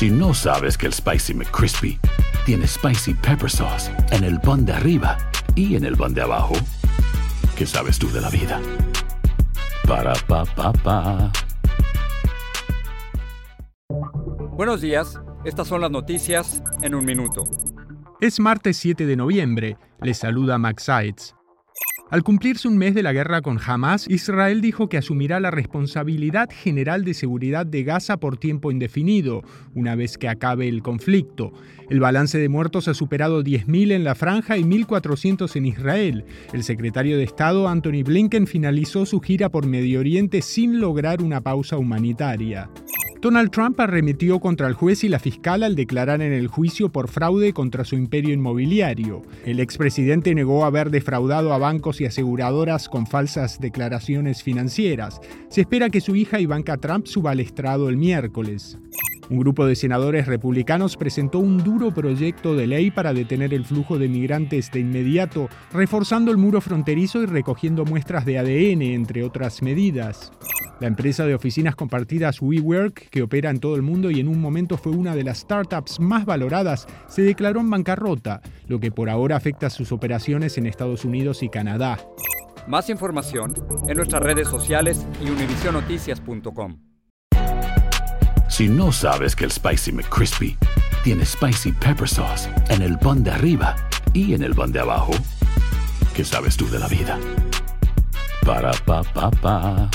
Si 0.00 0.08
no 0.08 0.32
sabes 0.32 0.78
que 0.78 0.86
el 0.86 0.94
Spicy 0.94 1.34
McCrispy 1.34 2.00
tiene 2.46 2.66
Spicy 2.66 3.12
Pepper 3.12 3.50
Sauce 3.50 3.92
en 4.12 4.24
el 4.24 4.40
pan 4.40 4.64
de 4.64 4.72
arriba 4.72 5.18
y 5.54 5.76
en 5.76 5.84
el 5.84 5.94
pan 5.94 6.14
de 6.14 6.22
abajo, 6.22 6.54
¿qué 7.54 7.66
sabes 7.66 7.98
tú 7.98 8.10
de 8.10 8.22
la 8.22 8.30
vida? 8.30 8.62
Para, 9.86 10.14
pa, 10.26 10.46
pa, 10.46 10.72
pa. 10.72 11.30
Buenos 14.56 14.80
días, 14.80 15.20
estas 15.44 15.68
son 15.68 15.82
las 15.82 15.90
noticias 15.90 16.62
en 16.80 16.94
un 16.94 17.04
minuto. 17.04 17.44
Es 18.22 18.40
martes 18.40 18.78
7 18.78 19.04
de 19.04 19.16
noviembre. 19.16 19.76
Les 20.00 20.16
saluda 20.16 20.56
Max 20.56 20.84
Seitz. 20.84 21.34
Al 22.10 22.24
cumplirse 22.24 22.66
un 22.66 22.76
mes 22.76 22.92
de 22.96 23.04
la 23.04 23.12
guerra 23.12 23.40
con 23.40 23.60
Hamas, 23.64 24.10
Israel 24.10 24.60
dijo 24.60 24.88
que 24.88 24.98
asumirá 24.98 25.38
la 25.38 25.52
responsabilidad 25.52 26.50
general 26.50 27.04
de 27.04 27.14
seguridad 27.14 27.64
de 27.64 27.84
Gaza 27.84 28.16
por 28.16 28.36
tiempo 28.36 28.72
indefinido, 28.72 29.44
una 29.76 29.94
vez 29.94 30.18
que 30.18 30.28
acabe 30.28 30.66
el 30.66 30.82
conflicto. 30.82 31.52
El 31.88 32.00
balance 32.00 32.36
de 32.36 32.48
muertos 32.48 32.88
ha 32.88 32.94
superado 32.94 33.44
10.000 33.44 33.92
en 33.92 34.02
la 34.02 34.16
franja 34.16 34.58
y 34.58 34.64
1.400 34.64 35.54
en 35.54 35.66
Israel. 35.66 36.24
El 36.52 36.64
secretario 36.64 37.16
de 37.16 37.22
Estado, 37.22 37.68
Anthony 37.68 38.02
Blinken, 38.04 38.48
finalizó 38.48 39.06
su 39.06 39.20
gira 39.20 39.48
por 39.48 39.66
Medio 39.66 40.00
Oriente 40.00 40.42
sin 40.42 40.80
lograr 40.80 41.22
una 41.22 41.42
pausa 41.42 41.78
humanitaria. 41.78 42.68
Donald 43.20 43.50
Trump 43.50 43.78
arremetió 43.78 44.40
contra 44.40 44.66
el 44.66 44.72
juez 44.72 45.04
y 45.04 45.10
la 45.10 45.18
fiscal 45.18 45.62
al 45.62 45.74
declarar 45.74 46.22
en 46.22 46.32
el 46.32 46.46
juicio 46.46 46.88
por 46.88 47.08
fraude 47.08 47.52
contra 47.52 47.84
su 47.84 47.94
imperio 47.96 48.32
inmobiliario. 48.32 49.20
El 49.44 49.60
expresidente 49.60 50.34
negó 50.34 50.64
haber 50.64 50.90
defraudado 50.90 51.52
a 51.52 51.58
bancos 51.58 52.00
y 52.00 52.06
aseguradoras 52.06 52.88
con 52.88 53.06
falsas 53.06 53.60
declaraciones 53.60 54.42
financieras. 54.42 55.20
Se 55.50 55.60
espera 55.60 55.90
que 55.90 56.00
su 56.00 56.16
hija 56.16 56.40
Ivanka 56.40 56.78
Trump 56.78 57.06
suba 57.06 57.32
al 57.32 57.40
estrado 57.40 57.90
el 57.90 57.98
miércoles. 57.98 58.78
Un 59.28 59.38
grupo 59.38 59.66
de 59.66 59.76
senadores 59.76 60.26
republicanos 60.26 60.96
presentó 60.96 61.40
un 61.40 61.58
duro 61.58 61.92
proyecto 61.92 62.56
de 62.56 62.66
ley 62.66 62.90
para 62.90 63.12
detener 63.12 63.52
el 63.52 63.66
flujo 63.66 63.98
de 63.98 64.08
migrantes 64.08 64.70
de 64.72 64.80
inmediato, 64.80 65.50
reforzando 65.72 66.30
el 66.30 66.38
muro 66.38 66.62
fronterizo 66.62 67.22
y 67.22 67.26
recogiendo 67.26 67.84
muestras 67.84 68.24
de 68.24 68.38
ADN, 68.38 68.82
entre 68.82 69.22
otras 69.22 69.62
medidas. 69.62 70.32
La 70.80 70.86
empresa 70.86 71.26
de 71.26 71.34
oficinas 71.34 71.76
compartidas 71.76 72.40
WeWork, 72.40 73.10
que 73.10 73.20
opera 73.20 73.50
en 73.50 73.60
todo 73.60 73.76
el 73.76 73.82
mundo 73.82 74.10
y 74.10 74.18
en 74.18 74.28
un 74.28 74.40
momento 74.40 74.78
fue 74.78 74.92
una 74.92 75.14
de 75.14 75.24
las 75.24 75.40
startups 75.40 76.00
más 76.00 76.24
valoradas, 76.24 76.88
se 77.06 77.20
declaró 77.20 77.60
en 77.60 77.68
bancarrota, 77.68 78.40
lo 78.66 78.80
que 78.80 78.90
por 78.90 79.10
ahora 79.10 79.36
afecta 79.36 79.68
sus 79.68 79.92
operaciones 79.92 80.56
en 80.56 80.64
Estados 80.64 81.04
Unidos 81.04 81.42
y 81.42 81.50
Canadá. 81.50 81.98
Más 82.66 82.88
información 82.88 83.52
en 83.88 83.96
nuestras 83.98 84.22
redes 84.22 84.48
sociales 84.48 85.06
y 85.22 85.28
univisionoticias.com. 85.28 86.78
Si 88.48 88.66
no 88.66 88.90
sabes 88.90 89.36
que 89.36 89.44
el 89.44 89.50
Spicy 89.50 89.92
McCrispy 89.92 90.56
tiene 91.04 91.26
Spicy 91.26 91.72
Pepper 91.72 92.08
Sauce 92.08 92.48
en 92.70 92.80
el 92.80 92.98
pan 92.98 93.22
de 93.22 93.32
arriba 93.32 93.76
y 94.14 94.32
en 94.32 94.42
el 94.42 94.54
pan 94.54 94.72
de 94.72 94.80
abajo, 94.80 95.12
¿qué 96.14 96.24
sabes 96.24 96.56
tú 96.56 96.66
de 96.70 96.78
la 96.78 96.88
vida? 96.88 97.18
Para, 98.46 98.72
pa, 98.86 99.02
pa, 99.02 99.30
pa. 99.30 99.90